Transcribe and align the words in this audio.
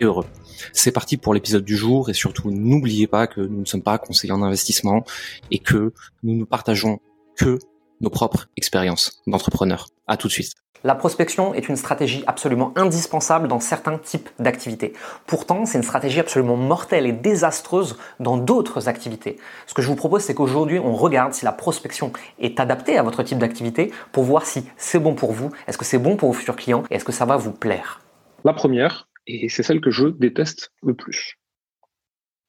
et 0.00 0.04
heureux. 0.04 0.26
C'est 0.72 0.92
parti 0.92 1.16
pour 1.16 1.34
l'épisode 1.34 1.64
du 1.64 1.76
jour 1.76 2.10
et 2.10 2.14
surtout 2.14 2.50
n'oubliez 2.50 3.06
pas 3.06 3.26
que 3.26 3.40
nous 3.40 3.60
ne 3.60 3.64
sommes 3.64 3.82
pas 3.82 3.98
conseillers 3.98 4.32
en 4.32 4.42
investissement 4.42 5.04
et 5.50 5.58
que 5.58 5.92
nous 6.22 6.34
ne 6.34 6.44
partageons 6.44 7.00
que 7.36 7.58
nos 8.00 8.10
propres 8.10 8.46
expériences 8.56 9.22
d'entrepreneurs. 9.26 9.88
À 10.06 10.16
tout 10.16 10.28
de 10.28 10.32
suite. 10.32 10.52
La 10.86 10.94
prospection 10.94 11.54
est 11.54 11.70
une 11.70 11.76
stratégie 11.76 12.24
absolument 12.26 12.74
indispensable 12.76 13.48
dans 13.48 13.58
certains 13.58 13.96
types 13.96 14.28
d'activités. 14.38 14.92
Pourtant, 15.26 15.64
c'est 15.64 15.78
une 15.78 15.84
stratégie 15.84 16.20
absolument 16.20 16.58
mortelle 16.58 17.06
et 17.06 17.12
désastreuse 17.12 17.96
dans 18.20 18.36
d'autres 18.36 18.86
activités. 18.86 19.38
Ce 19.66 19.72
que 19.72 19.80
je 19.80 19.86
vous 19.86 19.96
propose, 19.96 20.24
c'est 20.24 20.34
qu'aujourd'hui, 20.34 20.78
on 20.78 20.94
regarde 20.94 21.32
si 21.32 21.46
la 21.46 21.52
prospection 21.52 22.12
est 22.38 22.60
adaptée 22.60 22.98
à 22.98 23.02
votre 23.02 23.22
type 23.22 23.38
d'activité 23.38 23.92
pour 24.12 24.24
voir 24.24 24.44
si 24.44 24.66
c'est 24.76 24.98
bon 24.98 25.14
pour 25.14 25.32
vous, 25.32 25.50
est-ce 25.66 25.78
que 25.78 25.86
c'est 25.86 25.98
bon 25.98 26.16
pour 26.16 26.28
vos 26.28 26.38
futurs 26.38 26.56
clients 26.56 26.82
et 26.90 26.96
est-ce 26.96 27.04
que 27.06 27.12
ça 27.12 27.24
va 27.24 27.38
vous 27.38 27.52
plaire. 27.52 28.02
La 28.44 28.52
première, 28.52 29.08
et 29.26 29.48
c'est 29.48 29.62
celle 29.62 29.80
que 29.80 29.90
je 29.90 30.08
déteste 30.08 30.72
le 30.82 30.94
plus. 30.94 31.38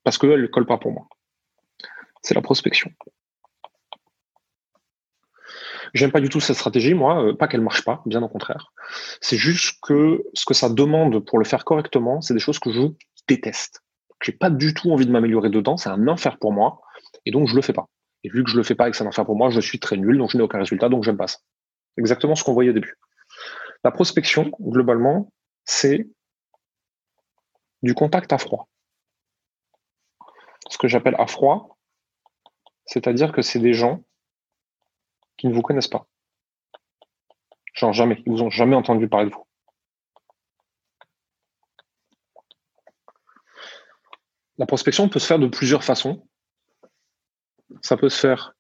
Parce 0.04 0.18
qu'elle 0.18 0.42
ne 0.42 0.48
colle 0.48 0.66
pas 0.66 0.78
pour 0.78 0.92
moi. 0.92 1.08
C'est 2.22 2.36
la 2.36 2.42
prospection. 2.42 2.92
J'aime 5.94 6.12
pas 6.12 6.20
du 6.20 6.30
tout 6.30 6.40
cette 6.40 6.58
stratégie, 6.58 6.94
moi, 6.94 7.24
euh, 7.24 7.34
pas 7.34 7.48
qu'elle 7.48 7.62
marche 7.62 7.86
pas, 7.86 8.02
bien 8.06 8.22
au 8.22 8.28
contraire. 8.28 8.74
C'est 9.22 9.38
juste 9.38 9.80
que 9.82 10.24
ce 10.34 10.46
que 10.46 10.54
ça 10.54 10.70
demande 10.70 11.26
pour 11.26 11.40
le 11.40 11.46
faire 11.46 11.64
correctement, 11.64 12.22
c'est 12.22 12.34
des 12.34 12.40
choses 12.40 12.60
que 12.60 12.72
je 12.72 12.82
déteste. 13.28 13.82
J'ai 14.22 14.34
pas 14.34 14.50
du 14.50 14.74
tout 14.74 14.92
envie 14.92 15.06
de 15.06 15.12
m'améliorer 15.12 15.50
dedans, 15.50 15.78
c'est 15.78 15.90
un 15.90 16.08
enfer 16.08 16.38
pour 16.38 16.52
moi, 16.52 16.82
et 17.26 17.32
donc 17.32 17.48
je 17.48 17.56
le 17.56 17.62
fais 17.62 17.74
pas. 17.74 17.88
Et 18.24 18.30
vu 18.30 18.44
que 18.44 18.50
je 18.50 18.58
le 18.58 18.64
fais 18.64 18.76
pas 18.76 18.88
et 18.88 18.92
que 18.92 18.98
c'est 18.98 19.04
un 19.04 19.08
enfer 19.08 19.26
pour 19.26 19.38
moi, 19.38 19.50
je 19.50 19.62
suis 19.62 19.80
très 19.80 19.98
nul, 19.98 20.18
donc 20.18 20.32
je 20.32 20.38
n'ai 20.38 20.44
aucun 20.44 20.58
résultat, 20.58 20.90
donc 20.90 21.04
j'aime 21.04 21.18
pas 21.18 21.28
ça. 21.28 21.38
Exactement 21.98 22.36
ce 22.36 22.44
qu'on 22.44 22.54
voyait 22.54 22.72
au 22.72 22.74
début. 22.74 22.96
La 23.84 23.92
prospection, 23.92 24.52
globalement, 24.60 25.32
c'est 25.64 26.08
du 27.86 27.94
contact 27.94 28.34
à 28.34 28.40
froid. 28.40 28.68
Ce 30.70 30.80
que 30.80 30.88
j'appelle 30.88 31.16
à 31.20 31.28
froid, 31.28 31.78
c'est-à-dire 32.88 33.32
que 33.32 33.44
c'est 33.44 33.60
des 33.60 33.74
gens 33.74 34.04
qui 35.38 35.48
ne 35.48 35.54
vous 35.54 35.62
connaissent 35.62 35.88
pas. 35.88 36.08
Genre 37.74 37.94
jamais, 37.94 38.24
ils 38.26 38.32
vous 38.32 38.42
ont 38.42 38.50
jamais 38.50 38.76
entendu 38.76 39.08
parler 39.08 39.30
de 39.30 39.36
vous. 39.36 39.48
La 44.58 44.66
prospection 44.66 45.08
peut 45.08 45.20
se 45.20 45.28
faire 45.28 45.38
de 45.38 45.48
plusieurs 45.48 45.84
façons. 45.84 46.28
Ça 47.84 47.98
peut 47.98 48.10
se 48.10 48.20
faire 48.20 48.54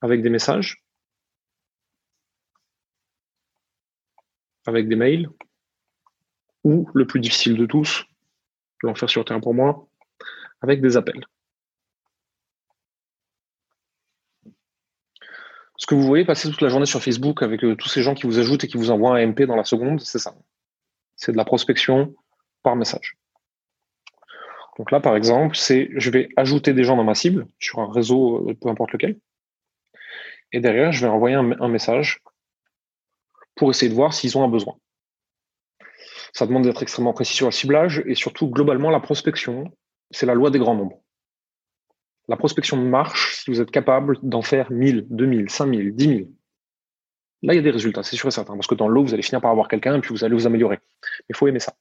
avec 0.00 0.22
des 0.22 0.30
messages, 0.30 0.82
avec 4.64 4.88
des 4.88 4.96
mails, 4.96 5.28
ou 6.66 6.90
le 6.94 7.06
plus 7.06 7.20
difficile 7.20 7.56
de 7.56 7.64
tous, 7.64 8.04
l'enfer 8.82 9.08
sur 9.08 9.24
terre 9.24 9.40
pour 9.40 9.54
moi, 9.54 9.86
avec 10.60 10.80
des 10.80 10.96
appels. 10.96 11.24
Ce 15.76 15.86
que 15.86 15.94
vous 15.94 16.02
voyez 16.02 16.24
passer 16.24 16.50
toute 16.50 16.62
la 16.62 16.68
journée 16.68 16.86
sur 16.86 17.00
Facebook 17.00 17.44
avec 17.44 17.62
euh, 17.62 17.76
tous 17.76 17.88
ces 17.88 18.02
gens 18.02 18.14
qui 18.14 18.26
vous 18.26 18.40
ajoutent 18.40 18.64
et 18.64 18.66
qui 18.66 18.78
vous 18.78 18.90
envoient 18.90 19.16
un 19.16 19.26
MP 19.28 19.42
dans 19.42 19.54
la 19.54 19.62
seconde, 19.62 20.00
c'est 20.00 20.18
ça. 20.18 20.34
C'est 21.14 21.30
de 21.30 21.36
la 21.36 21.44
prospection 21.44 22.16
par 22.64 22.74
message. 22.74 23.16
Donc 24.76 24.90
là, 24.90 24.98
par 24.98 25.14
exemple, 25.14 25.54
c'est 25.54 25.88
je 25.94 26.10
vais 26.10 26.30
ajouter 26.36 26.72
des 26.72 26.82
gens 26.82 26.96
dans 26.96 27.04
ma 27.04 27.14
cible 27.14 27.46
sur 27.60 27.78
un 27.78 27.92
réseau, 27.92 28.50
euh, 28.50 28.54
peu 28.54 28.68
importe 28.68 28.92
lequel. 28.92 29.20
Et 30.50 30.58
derrière, 30.58 30.90
je 30.90 31.06
vais 31.06 31.12
envoyer 31.12 31.36
un 31.36 31.68
message 31.68 32.22
pour 33.54 33.70
essayer 33.70 33.88
de 33.88 33.94
voir 33.94 34.12
s'ils 34.14 34.36
ont 34.36 34.42
un 34.42 34.48
besoin. 34.48 34.76
Ça 36.36 36.46
demande 36.46 36.64
d'être 36.64 36.82
extrêmement 36.82 37.14
précis 37.14 37.34
sur 37.34 37.46
le 37.46 37.50
ciblage 37.50 38.02
et 38.04 38.14
surtout, 38.14 38.50
globalement, 38.50 38.90
la 38.90 39.00
prospection, 39.00 39.72
c'est 40.10 40.26
la 40.26 40.34
loi 40.34 40.50
des 40.50 40.58
grands 40.58 40.74
nombres. 40.74 41.00
La 42.28 42.36
prospection 42.36 42.76
marche 42.76 43.36
si 43.36 43.50
vous 43.50 43.62
êtes 43.62 43.70
capable 43.70 44.18
d'en 44.22 44.42
faire 44.42 44.70
1000, 44.70 45.06
2000, 45.08 45.48
5000, 45.48 45.94
10 45.94 46.04
000. 46.04 46.18
Là, 47.40 47.54
il 47.54 47.56
y 47.56 47.58
a 47.58 47.62
des 47.62 47.70
résultats, 47.70 48.02
c'est 48.02 48.16
sûr 48.16 48.28
et 48.28 48.32
certain, 48.32 48.52
parce 48.52 48.66
que 48.66 48.74
dans 48.74 48.86
l'eau, 48.86 49.02
vous 49.02 49.14
allez 49.14 49.22
finir 49.22 49.40
par 49.40 49.50
avoir 49.50 49.66
quelqu'un 49.66 49.96
et 49.96 50.00
puis 50.02 50.10
vous 50.10 50.24
allez 50.24 50.34
vous 50.34 50.46
améliorer. 50.46 50.78
Il 51.30 51.34
faut 51.34 51.46
aimer 51.46 51.58
ça. 51.58 51.72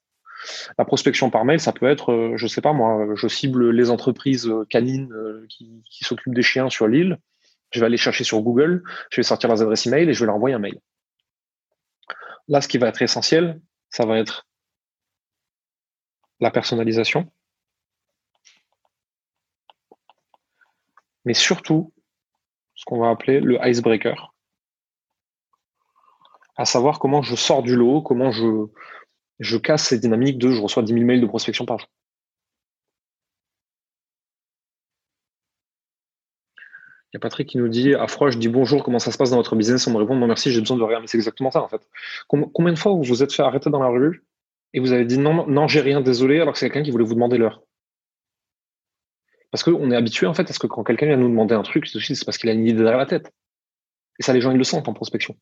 La 0.77 0.85
prospection 0.85 1.29
par 1.29 1.43
mail, 1.43 1.59
ça 1.59 1.73
peut 1.73 1.87
être, 1.87 2.13
euh, 2.13 2.37
je 2.37 2.47
sais 2.47 2.61
pas 2.61 2.71
moi, 2.71 3.09
je 3.15 3.27
cible 3.27 3.71
les 3.71 3.89
entreprises 3.89 4.49
canines 4.69 5.11
euh, 5.11 5.45
qui, 5.49 5.83
qui 5.91 6.05
s'occupent 6.05 6.33
des 6.33 6.43
chiens 6.43 6.69
sur 6.69 6.87
l'île. 6.87 7.17
Je 7.71 7.81
vais 7.81 7.87
aller 7.87 7.97
chercher 7.97 8.23
sur 8.23 8.39
Google, 8.39 8.83
je 9.11 9.17
vais 9.17 9.23
sortir 9.23 9.49
leurs 9.49 9.61
adresses 9.61 9.85
email 9.85 10.07
et 10.07 10.13
je 10.13 10.21
vais 10.21 10.27
leur 10.27 10.35
envoyer 10.35 10.55
un 10.55 10.59
mail. 10.59 10.79
Là, 12.47 12.61
ce 12.61 12.69
qui 12.69 12.77
va 12.77 12.87
être 12.87 13.01
essentiel, 13.01 13.59
ça 13.95 14.05
va 14.05 14.19
être 14.19 14.45
la 16.41 16.51
personnalisation, 16.51 17.31
mais 21.23 21.33
surtout 21.33 21.93
ce 22.73 22.83
qu'on 22.83 22.99
va 22.99 23.09
appeler 23.09 23.39
le 23.39 23.57
icebreaker, 23.65 24.35
à 26.57 26.65
savoir 26.65 26.99
comment 26.99 27.21
je 27.21 27.37
sors 27.37 27.63
du 27.63 27.77
lot, 27.77 28.01
comment 28.01 28.31
je, 28.31 29.57
casse 29.59 29.87
ces 29.87 29.99
dynamiques 29.99 30.39
de 30.39 30.51
je 30.51 30.61
reçois 30.61 30.83
10 30.83 30.91
000 30.91 31.05
mails 31.05 31.21
de 31.21 31.27
prospection 31.27 31.65
par 31.65 31.79
jour. 31.79 31.89
Il 37.15 37.17
y 37.17 37.19
a 37.19 37.21
Patrick 37.21 37.47
qui 37.47 37.57
nous 37.57 37.69
dit 37.69 37.95
à 37.95 38.07
froid, 38.07 38.29
je 38.29 38.37
dis 38.37 38.49
bonjour, 38.49 38.83
comment 38.83 38.99
ça 38.99 39.09
se 39.09 39.17
passe 39.17 39.29
dans 39.29 39.37
votre 39.37 39.55
business? 39.55 39.87
On 39.87 39.91
me 39.91 39.95
répond 39.95 40.17
non 40.17 40.27
merci, 40.27 40.51
j'ai 40.51 40.59
besoin 40.59 40.75
de 40.75 40.83
rien. 40.83 40.99
Mais 40.99 41.07
c'est 41.07 41.15
exactement 41.15 41.49
ça 41.49 41.61
en 41.61 41.69
fait. 41.69 41.79
Combien 42.27 42.73
de 42.73 42.77
fois 42.77 42.91
vous 42.91 43.03
vous 43.03 43.23
êtes 43.23 43.31
fait 43.31 43.41
arrêter 43.41 43.69
dans 43.69 43.79
la 43.79 43.87
rue 43.87 44.25
et 44.73 44.81
vous 44.81 44.91
avez 44.91 45.05
dit 45.05 45.17
non, 45.17 45.47
non, 45.47 45.65
j'ai 45.69 45.79
rien, 45.79 46.01
désolé, 46.01 46.41
alors 46.41 46.51
que 46.51 46.59
c'est 46.59 46.65
quelqu'un 46.65 46.83
qui 46.83 46.91
voulait 46.91 47.05
vous 47.05 47.13
demander 47.13 47.37
l'heure? 47.37 47.61
Parce 49.49 49.63
qu'on 49.63 49.91
est 49.91 49.95
habitué 49.95 50.27
en 50.27 50.33
fait 50.33 50.49
à 50.49 50.51
ce 50.51 50.59
que 50.59 50.67
quand 50.67 50.83
quelqu'un 50.83 51.05
vient 51.05 51.15
nous 51.15 51.29
demander 51.29 51.55
un 51.55 51.63
truc, 51.63 51.87
c'est 51.87 52.25
parce 52.25 52.37
qu'il 52.37 52.49
a 52.49 52.51
une 52.51 52.67
idée 52.67 52.73
derrière 52.73 52.97
la 52.97 53.05
tête. 53.05 53.31
Et 54.19 54.23
ça, 54.23 54.33
les 54.33 54.41
gens, 54.41 54.51
ils 54.51 54.57
le 54.57 54.65
sentent 54.65 54.89
en 54.89 54.93
prospection. 54.93 55.37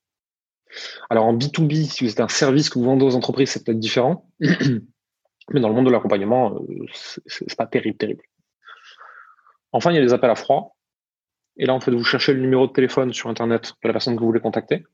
Alors 1.10 1.26
en 1.26 1.36
B2B, 1.36 1.86
si 1.86 2.04
vous 2.04 2.12
êtes 2.12 2.20
un 2.20 2.28
service 2.28 2.70
que 2.70 2.78
vous 2.78 2.86
vendez 2.86 3.04
aux 3.04 3.16
entreprises, 3.16 3.50
c'est 3.50 3.66
peut-être 3.66 3.80
différent. 3.80 4.30
Mais 4.40 5.60
dans 5.60 5.70
le 5.70 5.74
monde 5.74 5.88
de 5.88 5.92
l'accompagnement, 5.92 6.54
euh, 6.54 6.86
c'est 7.26 7.58
pas 7.58 7.66
terrible, 7.66 7.98
terrible. 7.98 8.22
Enfin, 9.72 9.90
il 9.90 9.96
y 9.96 9.98
a 9.98 10.02
les 10.02 10.14
appels 10.14 10.30
à 10.30 10.36
froid. 10.36 10.78
Et 11.58 11.66
là, 11.66 11.74
en 11.74 11.80
fait, 11.80 11.92
vous 11.92 12.04
cherchez 12.04 12.34
le 12.34 12.42
numéro 12.42 12.68
de 12.68 12.72
téléphone 12.72 13.14
sur 13.14 13.30
Internet 13.30 13.74
de 13.82 13.88
la 13.88 13.94
personne 13.94 14.16
que 14.16 14.20
vous 14.20 14.28
voulez 14.28 14.40
contacter. 14.40 14.86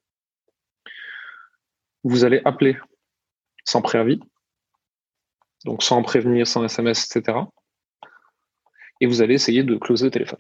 Vous 2.04 2.26
allez 2.26 2.42
appeler 2.46 2.78
sans 3.64 3.82
préavis, 3.82 4.20
donc 5.66 5.84
sans 5.84 6.02
prévenir, 6.02 6.48
sans 6.48 6.64
SMS, 6.64 7.06
etc. 7.06 7.40
Et 9.02 9.06
vous 9.06 9.22
allez 9.22 9.36
essayer 9.36 9.64
de 9.64 9.76
closer 9.76 10.06
le 10.06 10.12
téléphone. 10.12 10.40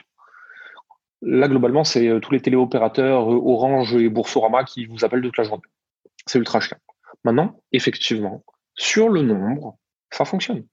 Là, 1.21 1.47
globalement, 1.47 1.83
c'est 1.83 2.07
euh, 2.07 2.19
tous 2.19 2.31
les 2.31 2.41
téléopérateurs 2.41 3.29
euh, 3.31 3.35
Orange 3.35 3.95
et 3.95 4.09
Boursorama 4.09 4.63
qui 4.63 4.85
vous 4.85 5.03
appellent 5.03 5.21
toute 5.21 5.37
la 5.37 5.43
journée. 5.43 5.63
C'est 6.25 6.39
ultra 6.39 6.59
cher. 6.59 6.77
Maintenant, 7.23 7.61
effectivement, 7.71 8.43
sur 8.75 9.09
le 9.09 9.21
nombre, 9.21 9.77
ça 10.11 10.23
fonctionne. 10.23 10.65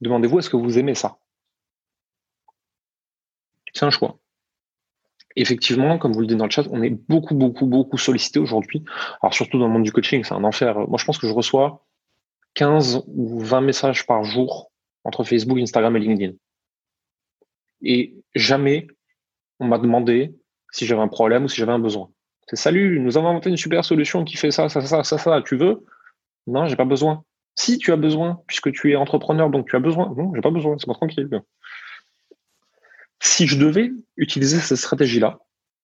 Demandez-vous, 0.00 0.40
est-ce 0.40 0.50
que 0.50 0.56
vous 0.56 0.78
aimez 0.78 0.94
ça? 0.94 1.18
C'est 3.76 3.84
un 3.84 3.90
choix. 3.90 4.18
Effectivement, 5.36 5.98
comme 5.98 6.12
vous 6.12 6.20
le 6.20 6.26
dites 6.26 6.38
dans 6.38 6.46
le 6.46 6.50
chat, 6.50 6.66
on 6.70 6.82
est 6.82 6.90
beaucoup, 6.90 7.34
beaucoup, 7.34 7.66
beaucoup 7.66 7.98
sollicité 7.98 8.38
aujourd'hui. 8.38 8.82
Alors 9.22 9.34
surtout 9.34 9.58
dans 9.58 9.66
le 9.66 9.72
monde 9.72 9.82
du 9.82 9.92
coaching, 9.92 10.24
c'est 10.24 10.34
un 10.34 10.44
enfer. 10.44 10.76
Moi, 10.88 10.96
je 10.98 11.04
pense 11.04 11.18
que 11.18 11.26
je 11.26 11.34
reçois 11.34 11.84
15 12.54 13.04
ou 13.06 13.40
20 13.40 13.60
messages 13.60 14.06
par 14.06 14.24
jour 14.24 14.70
entre 15.04 15.24
Facebook, 15.24 15.58
Instagram 15.58 15.94
et 15.96 16.00
LinkedIn. 16.00 16.32
Et 17.82 18.14
jamais 18.34 18.86
on 19.60 19.66
m'a 19.66 19.78
demandé 19.78 20.34
si 20.72 20.86
j'avais 20.86 21.02
un 21.02 21.08
problème 21.08 21.44
ou 21.44 21.48
si 21.48 21.58
j'avais 21.58 21.72
un 21.72 21.78
besoin. 21.78 22.10
C'est 22.48 22.56
salut, 22.56 23.00
nous 23.00 23.18
avons 23.18 23.28
inventé 23.28 23.50
une 23.50 23.56
super 23.56 23.84
solution 23.84 24.24
qui 24.24 24.36
fait 24.36 24.50
ça, 24.50 24.68
ça, 24.68 24.80
ça, 24.80 25.04
ça, 25.04 25.18
ça. 25.18 25.42
Tu 25.42 25.56
veux? 25.56 25.84
Non, 26.46 26.66
j'ai 26.66 26.76
pas 26.76 26.84
besoin. 26.84 27.24
Si 27.56 27.78
tu 27.78 27.92
as 27.92 27.96
besoin, 27.96 28.40
puisque 28.46 28.72
tu 28.72 28.92
es 28.92 28.96
entrepreneur, 28.96 29.50
donc 29.50 29.68
tu 29.68 29.76
as 29.76 29.80
besoin. 29.80 30.14
Non, 30.16 30.32
j'ai 30.34 30.40
pas 30.40 30.50
besoin, 30.50 30.76
c'est 30.78 30.86
pas 30.86 30.94
tranquille. 30.94 31.28
Si 33.20 33.46
je 33.46 33.56
devais 33.58 33.90
utiliser 34.16 34.60
cette 34.60 34.78
stratégie-là, 34.78 35.38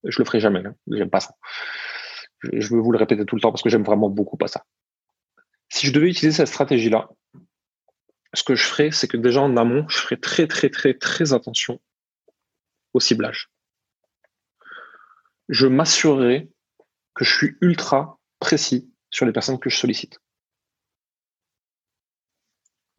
je 0.05 0.19
le 0.19 0.25
ferai 0.25 0.41
jamais. 0.41 0.65
Hein. 0.65 0.75
J'aime 0.91 1.11
pas 1.11 1.21
ça. 1.21 1.35
Je 2.43 2.75
veux 2.75 2.81
vous 2.81 2.93
le 2.93 2.99
répéter 2.99 3.25
tout 3.25 3.37
le 3.37 3.41
temps 3.41 3.51
parce 3.51 3.63
que 3.63 3.69
j'aime 3.69 3.85
vraiment 3.85 4.11
beaucoup 4.11 4.37
pas 4.37 4.49
ça. 4.49 4.65
Si 5.69 5.87
je 5.87 5.93
devais 5.93 6.11
utiliser 6.11 6.37
cette 6.37 6.49
stratégie-là, 6.49 7.09
ce 8.35 8.43
que 8.43 8.55
je 8.55 8.65
ferai, 8.65 8.91
c'est 8.91 9.09
que 9.09 9.17
déjà 9.17 9.41
en 9.41 9.57
amont, 9.57 9.87
je 9.89 9.99
ferai 9.99 10.19
très, 10.19 10.47
très, 10.47 10.71
très, 10.71 10.95
très 10.95 11.33
attention 11.33 11.81
au 12.95 13.01
ciblage. 13.01 13.51
Je 15.49 15.67
m'assurerai 15.67 16.51
que 17.15 17.25
je 17.25 17.35
suis 17.35 17.57
ultra 17.61 18.19
précis 18.39 18.91
sur 19.11 19.27
les 19.27 19.33
personnes 19.33 19.59
que 19.59 19.71
je 19.71 19.77
sollicite. 19.77 20.19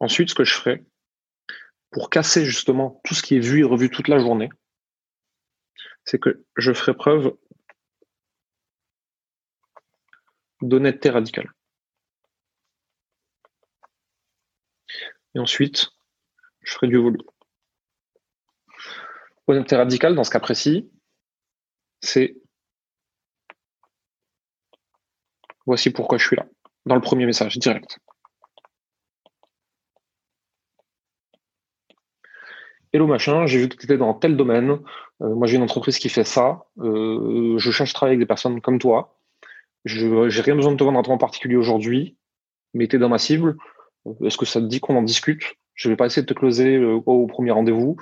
Ensuite, 0.00 0.30
ce 0.30 0.34
que 0.34 0.44
je 0.44 0.54
ferai, 0.54 0.84
pour 1.94 2.10
casser 2.10 2.44
justement 2.44 3.00
tout 3.04 3.14
ce 3.14 3.22
qui 3.22 3.36
est 3.36 3.40
vu 3.40 3.60
et 3.60 3.62
revu 3.62 3.88
toute 3.88 4.08
la 4.08 4.18
journée, 4.18 4.48
c'est 6.04 6.18
que 6.18 6.44
je 6.56 6.72
ferai 6.72 6.92
preuve 6.92 7.36
d'honnêteté 10.60 11.10
radicale. 11.10 11.52
Et 15.36 15.38
ensuite, 15.38 15.90
je 16.62 16.72
ferai 16.72 16.88
du 16.88 16.96
volume. 16.96 17.22
Honnêteté 19.46 19.76
radicale, 19.76 20.16
dans 20.16 20.24
ce 20.24 20.30
cas 20.30 20.40
précis, 20.40 20.90
c'est 22.00 22.36
voici 25.64 25.90
pourquoi 25.90 26.18
je 26.18 26.26
suis 26.26 26.36
là, 26.36 26.46
dans 26.86 26.96
le 26.96 27.00
premier 27.00 27.24
message 27.24 27.56
direct. 27.58 28.00
Hello 32.94 33.08
machin, 33.08 33.44
j'ai 33.46 33.58
vu 33.58 33.68
que 33.68 33.74
tu 33.74 33.86
étais 33.86 33.98
dans 33.98 34.14
tel 34.14 34.36
domaine. 34.36 34.78
Euh, 35.20 35.34
moi, 35.34 35.48
j'ai 35.48 35.56
une 35.56 35.64
entreprise 35.64 35.98
qui 35.98 36.08
fait 36.08 36.22
ça. 36.22 36.66
Euh, 36.78 37.58
je 37.58 37.72
cherche 37.72 37.90
à 37.90 37.92
travailler 37.92 38.12
avec 38.12 38.20
des 38.20 38.26
personnes 38.26 38.60
comme 38.60 38.78
toi. 38.78 39.18
Je 39.84 40.06
n'ai 40.06 40.40
rien 40.42 40.54
besoin 40.54 40.70
de 40.70 40.76
te 40.76 40.84
vendre 40.84 41.00
un 41.00 41.02
temps 41.02 41.18
particulier 41.18 41.56
aujourd'hui, 41.56 42.16
mais 42.72 42.86
tu 42.86 42.94
es 42.94 42.98
dans 43.00 43.08
ma 43.08 43.18
cible. 43.18 43.56
Est-ce 44.22 44.38
que 44.38 44.46
ça 44.46 44.60
te 44.60 44.66
dit 44.66 44.78
qu'on 44.78 44.96
en 44.96 45.02
discute? 45.02 45.56
Je 45.74 45.88
ne 45.88 45.92
vais 45.92 45.96
pas 45.96 46.06
essayer 46.06 46.22
de 46.22 46.32
te 46.32 46.38
closer 46.38 46.76
euh, 46.76 47.02
au 47.04 47.26
premier 47.26 47.50
rendez-vous, 47.50 47.96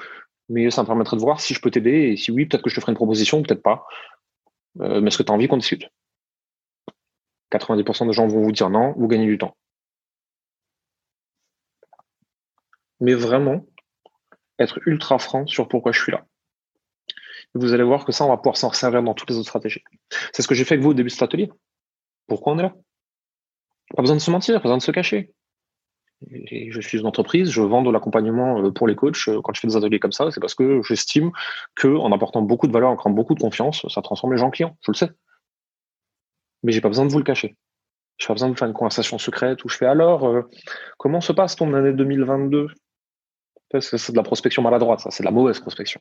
mais 0.51 0.71
ça 0.71 0.83
me 0.83 0.87
permettrait 0.87 1.17
de 1.17 1.23
voir 1.23 1.41
si 1.41 1.55
je 1.55 1.63
peux 1.63 1.71
t'aider. 1.71 2.11
Et 2.13 2.17
si 2.19 2.31
oui, 2.31 2.45
peut-être 2.45 2.63
que 2.63 2.69
je 2.69 2.75
te 2.75 2.81
ferai 2.83 2.93
une 2.93 2.97
proposition, 2.97 3.43
peut-être 3.43 3.63
pas. 3.63 3.87
mais 4.77 5.07
est-ce 5.07 5.17
que 5.17 5.23
tu 5.23 5.33
as 5.33 5.35
envie 5.35 5.49
qu'on 5.49 5.57
discute? 5.57 5.89
90% 7.51 8.09
des 8.09 8.13
gens 8.13 8.27
vont 8.27 8.43
vous 8.43 8.53
dire 8.53 8.69
non, 8.69 8.93
vous 8.99 9.09
gagnez 9.09 9.27
du 9.27 9.39
temps. 9.39 9.57
Mais 13.01 13.15
vraiment, 13.15 13.65
être 14.59 14.81
ultra 14.87 15.19
franc 15.19 15.47
sur 15.47 15.69
pourquoi 15.69 15.93
je 15.93 16.01
suis 16.01 16.13
là. 16.13 16.25
vous 17.55 17.73
allez 17.73 17.85
voir 17.85 18.05
que 18.05 18.13
ça, 18.13 18.25
on 18.25 18.29
va 18.29 18.37
pouvoir 18.37 18.57
s'en 18.57 18.73
servir 18.73 19.03
dans 19.03 19.15
toutes 19.15 19.31
les 19.31 19.37
autres 19.37 19.49
stratégies. 19.49 19.85
C'est 20.33 20.43
ce 20.43 20.49
que 20.49 20.55
j'ai 20.55 20.65
fait 20.65 20.75
avec 20.75 20.85
vous 20.85 20.91
au 20.91 20.95
début 20.95 21.09
de 21.09 21.13
cet 21.13 21.23
atelier. 21.23 21.51
Pourquoi 22.27 22.53
on 22.53 22.59
est 22.59 22.63
là? 22.63 22.75
Pas 23.97 24.03
besoin 24.03 24.17
de 24.17 24.23
se 24.23 24.31
mentir, 24.31 24.57
pas 24.57 24.63
besoin 24.63 24.79
de 24.79 24.83
se 24.83 24.91
cacher. 24.91 25.33
je 26.23 26.81
suis 26.81 26.99
une 26.99 27.07
entreprise, 27.07 27.51
je 27.51 27.61
vends 27.61 27.83
de 27.83 27.91
l'accompagnement 27.91 28.63
euh, 28.63 28.71
pour 28.71 28.87
les 28.87 28.95
coachs. 28.95 29.29
Euh, 29.29 29.41
quand 29.43 29.53
je 29.55 29.61
fais 29.61 29.67
des 29.67 29.77
ateliers 29.77 29.99
comme 29.99 30.13
ça, 30.13 30.31
c'est 30.31 30.41
parce 30.41 30.55
que 30.55 30.81
j'estime 30.83 31.31
qu'en 31.77 32.11
apportant 32.13 32.43
beaucoup 32.43 32.67
de 32.67 32.73
valeur, 32.73 32.91
en 32.91 32.97
créant 32.97 33.13
beaucoup 33.13 33.35
de 33.35 33.41
confiance, 33.41 33.87
ça 33.89 34.03
transforme 34.03 34.33
les 34.33 34.39
gens 34.39 34.47
en 34.47 34.51
clients. 34.51 34.77
Je 34.83 34.93
le 34.93 34.97
sais. 34.97 35.11
Mais 36.63 36.73
j'ai 36.73 36.81
pas 36.81 36.89
besoin 36.89 37.07
de 37.07 37.13
vous 37.13 37.19
le 37.19 37.25
cacher. 37.25 37.57
J'ai 38.19 38.29
pas 38.29 38.35
besoin 38.35 38.51
de 38.51 38.59
faire 38.59 38.69
une 38.69 38.75
conversation 38.75 39.19
secrète 39.19 39.65
où 39.65 39.69
je 39.69 39.77
fais 39.77 39.87
alors, 39.87 40.27
euh, 40.27 40.43
comment 40.97 41.21
se 41.21 41.33
passe 41.33 41.57
ton 41.57 41.75
année 41.75 41.93
2022 41.93 42.69
c'est 43.81 44.13
de 44.13 44.17
la 44.17 44.23
prospection 44.23 44.63
maladroite, 44.63 45.01
ça, 45.01 45.11
c'est 45.11 45.23
de 45.23 45.27
la 45.27 45.33
mauvaise 45.33 45.61
prospection. 45.61 46.01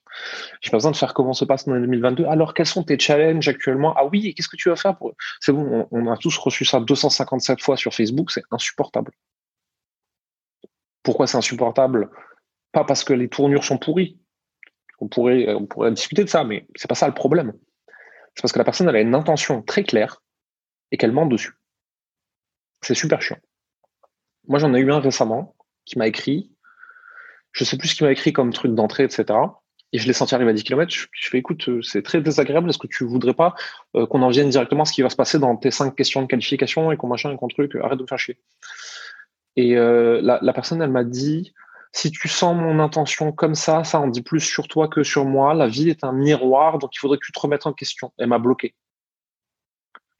J'ai 0.62 0.72
pas 0.72 0.78
besoin 0.78 0.92
de 0.92 0.98
faire 0.98 1.14
comment 1.14 1.34
se 1.34 1.46
passe 1.46 1.68
en 1.68 1.72
2022. 1.72 2.26
Alors, 2.26 2.54
quels 2.54 2.66
sont 2.66 2.84
tes 2.84 3.00
challenges 3.00 3.48
actuellement? 3.48 3.94
Ah 3.98 4.06
oui, 4.06 4.28
et 4.28 4.34
qu'est-ce 4.34 4.50
que 4.50 4.58
tu 4.58 4.70
vas 4.70 4.76
faire. 4.76 4.96
C'est 5.40 5.52
bon, 5.52 5.88
on, 5.92 6.12
a 6.12 6.18
tous 6.18 6.38
reçu 6.38 6.66
ça 6.66 6.80
257 6.80 7.62
fois 7.62 7.78
sur 7.78 7.94
Facebook, 7.94 8.32
c'est 8.32 8.44
insupportable. 8.52 9.12
Pourquoi 11.04 11.28
c'est 11.28 11.38
insupportable? 11.38 12.10
Pas 12.72 12.84
parce 12.84 13.04
que 13.04 13.14
les 13.14 13.30
tournures 13.30 13.64
sont 13.64 13.78
pourries. 13.78 14.20
On 15.00 15.08
pourrait, 15.08 15.54
on 15.54 15.66
pourrait 15.66 15.92
discuter 15.92 16.24
de 16.24 16.30
ça, 16.30 16.44
mais 16.44 16.68
c'est 16.76 16.88
pas 16.88 16.96
ça 16.96 17.08
le 17.08 17.14
problème. 17.14 17.54
C'est 18.36 18.42
parce 18.42 18.52
que 18.52 18.60
la 18.60 18.66
personne, 18.66 18.88
a 18.88 19.00
une 19.00 19.16
intention 19.16 19.62
très 19.62 19.84
claire 19.84 20.22
et 20.92 20.98
qu'elle 20.98 21.12
ment 21.12 21.26
dessus. 21.26 21.54
C'est 22.82 22.96
super 22.96 23.22
chiant. 23.22 23.38
Moi, 24.48 24.60
j'en 24.60 24.74
ai 24.74 24.80
eu 24.80 24.92
un 24.92 25.00
récemment 25.00 25.56
qui 25.86 25.98
m'a 25.98 26.08
écrit 26.08 26.52
je 27.52 27.64
sais 27.64 27.78
plus 27.78 27.90
ce 27.90 27.96
qu'il 27.96 28.06
m'a 28.06 28.12
écrit 28.12 28.34
comme 28.34 28.54
truc 28.54 28.74
d'entrée, 28.74 29.04
etc. 29.04 29.26
Et 29.94 30.00
je 30.00 30.08
l'ai 30.08 30.14
senti 30.14 30.36
arriver 30.36 30.52
à 30.52 30.54
10 30.54 30.64
km. 30.64 30.90
Je, 30.90 31.30
fais, 31.30 31.38
écoute, 31.38 31.68
euh, 31.68 31.82
c'est 31.82 32.02
très 32.02 32.22
désagréable. 32.22 32.70
Est-ce 32.70 32.78
que 32.78 32.88
tu 32.88 33.04
voudrais 33.04 33.34
pas 33.34 33.56
euh, 33.96 34.06
qu'on 34.06 34.22
en 34.22 34.30
vienne 34.30 34.50
directement 34.50 34.84
à 34.84 34.86
ce 34.86 34.94
qui 34.94 35.02
va 35.02 35.10
se 35.10 35.18
passer 35.18 35.38
dans 35.38 35.56
tes 35.58 35.72
cinq 35.72 35.96
questions 35.96 36.22
de 36.22 36.28
qualification 36.28 36.92
et 36.92 36.98
qu'on 36.98 37.08
machin 37.08 37.32
et 37.32 37.38
qu'on 37.38 37.50
truc, 37.50 37.76
arrête 37.76 37.98
de 37.98 38.04
me 38.04 38.08
faire. 38.08 38.36
Et 39.58 39.78
euh, 39.78 40.22
la, 40.22 40.54
personne, 40.54 40.82
elle 40.82 40.92
m'a 40.92 41.04
dit, 41.04 41.54
si 41.92 42.10
tu 42.10 42.30
sens 42.30 42.56
mon 42.56 42.80
intention 42.80 43.34
comme 43.34 43.56
ça, 43.56 43.84
ça 43.84 44.00
en 44.00 44.08
dit 44.08 44.22
plus 44.22 44.40
sur 44.40 44.70
toi 44.70 44.88
que 44.88 45.04
sur 45.04 45.26
moi. 45.26 45.54
La 45.54 45.68
vie 45.68 45.90
est 45.90 46.06
un 46.06 46.14
miroir, 46.14 46.78
donc 46.78 46.96
il 46.96 47.00
faudrait 47.00 47.18
que 47.18 47.26
tu 47.26 47.34
te 47.34 47.40
remettes 47.40 47.68
en 47.68 47.74
question. 47.74 48.14
Elle 48.18 48.28
m'a 48.28 48.40
bloqué. 48.40 48.76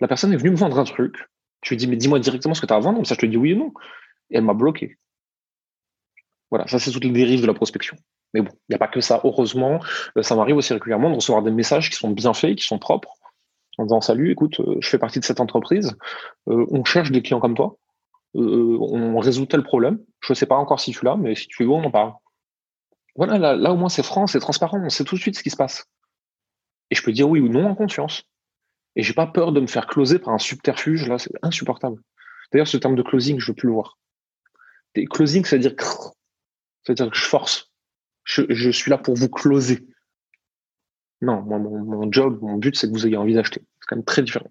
La 0.02 0.10
personne 0.10 0.34
est 0.34 0.38
venue 0.38 0.52
me 0.52 0.58
vendre 0.58 0.80
un 0.80 0.84
truc. 0.84 1.16
Je 1.64 1.70
lui 1.70 1.78
dit, 1.78 1.88
mais 1.88 1.96
dis-moi 1.96 2.20
directement 2.20 2.56
ce 2.56 2.62
que 2.62 2.66
tu 2.66 2.74
as 2.74 2.78
à 2.78 2.80
vendre, 2.80 3.06
ça 3.06 3.16
je 3.16 3.20
te 3.20 3.26
dis 3.26 3.38
oui 3.38 3.54
ou 3.54 3.60
non. 3.60 3.74
Et 4.32 4.38
elle 4.38 4.44
m'a 4.44 4.54
bloqué. 4.54 4.98
Voilà, 6.52 6.68
ça 6.68 6.80
c'est 6.80 6.92
toutes 6.92 7.06
les 7.06 7.12
dérives 7.12 7.42
de 7.42 7.48
la 7.48 7.54
prospection. 7.54 7.98
Mais 8.34 8.42
bon, 8.42 8.52
il 8.52 8.72
n'y 8.72 8.76
a 8.76 8.80
pas 8.80 8.88
que 8.88 9.02
ça. 9.02 9.22
Heureusement, 9.24 9.80
euh, 10.18 10.22
ça 10.22 10.36
m'arrive 10.36 10.58
aussi 10.58 10.74
régulièrement 10.74 11.10
de 11.10 11.16
recevoir 11.16 11.44
des 11.44 11.52
messages 11.52 11.90
qui 11.90 11.96
sont 11.96 12.12
bien 12.12 12.34
faits, 12.34 12.58
qui 12.58 12.66
sont 12.66 12.80
propres, 12.80 13.14
en 13.78 13.84
disant 13.84 14.02
salut, 14.02 14.32
écoute, 14.32 14.60
euh, 14.60 14.78
je 14.80 14.90
fais 14.90 15.00
partie 15.00 15.20
de 15.20 15.26
cette 15.26 15.40
entreprise, 15.40 15.96
euh, 16.50 16.66
on 16.70 16.84
cherche 16.84 17.12
des 17.12 17.22
clients 17.22 17.40
comme 17.40 17.56
toi, 17.56 17.78
on 18.34 19.20
résout 19.20 19.46
tel 19.46 19.64
problème. 19.64 20.00
Je 20.22 20.32
ne 20.32 20.36
sais 20.36 20.46
pas 20.46 20.56
encore 20.56 20.80
si 20.80 20.92
tu 20.92 21.04
l'as, 21.04 21.18
mais 21.18 21.36
si 21.36 21.48
tu 21.48 21.64
veux, 21.64 21.70
on 21.70 21.84
en 21.84 21.92
parle. 21.92 22.14
Voilà, 23.16 23.38
là, 23.38 23.74
au 23.74 23.76
moins 23.76 23.90
c'est 23.90 24.04
franc, 24.04 24.28
c'est 24.28 24.40
transparent, 24.40 24.80
on 24.82 24.90
sait 24.90 25.04
tout 25.04 25.16
de 25.16 25.20
suite 25.20 25.38
ce 25.38 25.44
qui 25.44 25.50
se 25.50 25.58
passe. 25.58 25.86
Et 26.92 26.96
je 26.96 27.04
peux 27.04 27.12
dire 27.12 27.30
oui 27.30 27.42
ou 27.42 27.50
non 27.50 27.66
en 27.66 27.76
conscience. 27.76 28.24
Et 28.96 29.04
j'ai 29.04 29.14
pas 29.14 29.28
peur 29.28 29.52
de 29.52 29.60
me 29.60 29.68
faire 29.68 29.88
closer 29.88 30.20
par 30.20 30.34
un 30.34 30.38
subterfuge, 30.38 31.08
là, 31.08 31.18
c'est 31.18 31.32
insupportable. 31.42 31.98
D'ailleurs, 32.52 32.68
ce 32.68 32.78
terme 32.78 32.96
de 32.96 33.04
closing, 33.04 33.40
je 33.40 33.48
veux 33.48 33.56
plus 33.56 33.68
le 33.68 33.74
voir. 33.74 33.98
closing, 35.10 35.44
c'est 35.46 35.56
à 35.58 35.60
dire 35.60 35.76
c'est-à-dire 36.84 37.10
que 37.10 37.18
je 37.18 37.26
force. 37.26 37.72
Je, 38.24 38.72
suis 38.72 38.92
là 38.92 38.98
pour 38.98 39.16
vous 39.16 39.30
closer. 39.30 39.86
Non, 41.22 41.42
moi, 41.42 41.60
mon, 41.60 42.12
job, 42.12 42.40
mon 42.42 42.58
but, 42.58 42.76
c'est 42.76 42.88
que 42.88 42.94
vous 42.94 43.06
ayez 43.06 43.18
envie 43.18 43.34
d'acheter. 43.34 43.62
C'est 43.80 43.88
quand 43.88 43.96
même 43.96 44.06
très 44.06 44.22
différent. 44.22 44.50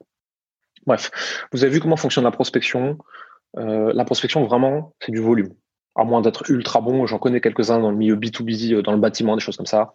Bref, 0.87 1.11
vous 1.53 1.65
avez 1.65 1.73
vu 1.73 1.81
comment 1.81 1.97
fonctionne 1.97 2.25
la 2.25 2.31
prospection. 2.31 2.99
Euh, 3.57 3.93
la 3.93 4.05
prospection, 4.05 4.45
vraiment, 4.45 4.95
c'est 5.01 5.13
du 5.13 5.21
volume. 5.21 5.55
À 5.97 6.05
moins 6.05 6.21
d'être 6.21 6.49
ultra 6.51 6.81
bon, 6.81 7.07
j'en 7.07 7.19
connais 7.19 7.41
quelques-uns 7.41 7.81
dans 7.81 7.91
le 7.91 7.97
milieu 7.97 8.17
B2B, 8.17 8.75
euh, 8.75 8.83
dans 8.83 8.93
le 8.93 8.99
bâtiment, 8.99 9.35
des 9.35 9.43
choses 9.43 9.57
comme 9.57 9.67
ça. 9.67 9.95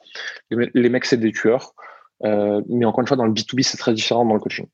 Les, 0.50 0.89
mecs, 0.89 1.06
c'est 1.06 1.18
des 1.18 1.32
tueurs. 1.32 1.74
Euh, 2.24 2.62
mais 2.68 2.86
encore 2.86 3.01
une 3.01 3.08
fois, 3.08 3.18
dans 3.18 3.25
le 3.25 3.34
B2B, 3.34 3.63
c'est 3.63 3.77
très 3.77 3.94
différent 3.94 4.25
dans 4.25 4.34
le 4.34 4.39
coaching. 4.39 4.68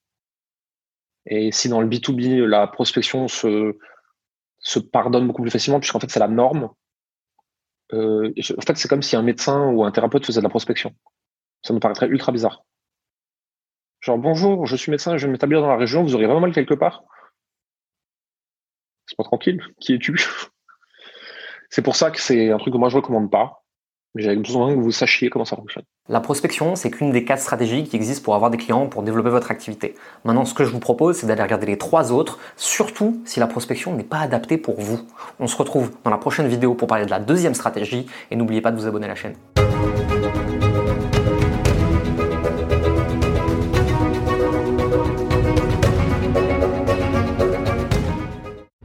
Et 1.27 1.51
si 1.51 1.69
dans 1.69 1.81
le 1.81 1.87
B2B, 1.87 2.43
la 2.45 2.65
prospection 2.67 3.27
se, 3.27 3.77
se 4.59 4.79
pardonne 4.79 5.27
beaucoup 5.27 5.43
plus 5.43 5.51
facilement, 5.51 5.79
puisqu'en 5.79 5.99
fait, 5.99 6.09
c'est 6.09 6.19
la 6.19 6.27
norme, 6.27 6.69
euh, 7.93 8.33
en 8.57 8.61
fait, 8.61 8.77
c'est 8.77 8.87
comme 8.87 9.01
si 9.01 9.15
un 9.15 9.21
médecin 9.21 9.69
ou 9.69 9.83
un 9.83 9.91
thérapeute 9.91 10.25
faisait 10.25 10.39
de 10.39 10.43
la 10.43 10.49
prospection. 10.49 10.93
Ça 11.63 11.73
me 11.73 11.79
paraîtrait 11.79 12.07
ultra 12.07 12.31
bizarre. 12.31 12.63
Genre, 13.99 14.17
bonjour, 14.17 14.65
je 14.65 14.75
suis 14.75 14.89
médecin, 14.89 15.17
je 15.17 15.27
vais 15.27 15.31
m'établir 15.31 15.61
dans 15.61 15.69
la 15.69 15.77
région, 15.77 16.03
vous 16.03 16.15
auriez 16.15 16.25
vraiment 16.25 16.41
mal 16.41 16.53
quelque 16.53 16.73
part? 16.73 17.03
C'est 19.05 19.17
pas 19.17 19.23
tranquille, 19.23 19.61
qui 19.79 19.93
es-tu? 19.93 20.15
C'est 21.69 21.81
pour 21.81 21.95
ça 21.95 22.11
que 22.11 22.19
c'est 22.19 22.51
un 22.51 22.57
truc 22.57 22.73
que 22.73 22.77
moi 22.77 22.89
je 22.89 22.97
recommande 22.97 23.31
pas 23.31 23.60
mais 24.15 24.23
j'avais 24.23 24.35
besoin 24.35 24.75
que 24.75 24.79
vous 24.79 24.91
sachiez 24.91 25.29
comment 25.29 25.45
ça 25.45 25.55
fonctionne. 25.55 25.83
La 26.09 26.19
prospection, 26.19 26.75
c'est 26.75 26.91
qu'une 26.91 27.11
des 27.11 27.23
quatre 27.23 27.41
stratégies 27.41 27.85
qui 27.85 27.95
existent 27.95 28.23
pour 28.23 28.35
avoir 28.35 28.51
des 28.51 28.57
clients, 28.57 28.87
pour 28.87 29.03
développer 29.03 29.29
votre 29.29 29.51
activité. 29.51 29.95
Maintenant, 30.25 30.45
ce 30.45 30.53
que 30.53 30.63
je 30.63 30.71
vous 30.71 30.79
propose, 30.79 31.17
c'est 31.17 31.27
d'aller 31.27 31.43
regarder 31.43 31.67
les 31.67 31.77
trois 31.77 32.11
autres, 32.11 32.39
surtout 32.57 33.21
si 33.25 33.39
la 33.39 33.47
prospection 33.47 33.95
n'est 33.95 34.03
pas 34.03 34.19
adaptée 34.19 34.57
pour 34.57 34.79
vous. 34.79 34.99
On 35.39 35.47
se 35.47 35.55
retrouve 35.55 35.91
dans 36.03 36.11
la 36.11 36.17
prochaine 36.17 36.47
vidéo 36.47 36.73
pour 36.73 36.87
parler 36.87 37.05
de 37.05 37.11
la 37.11 37.19
deuxième 37.19 37.53
stratégie, 37.53 38.07
et 38.29 38.35
n'oubliez 38.35 38.61
pas 38.61 38.71
de 38.71 38.77
vous 38.77 38.87
abonner 38.87 39.05
à 39.05 39.09
la 39.09 39.15
chaîne. 39.15 39.35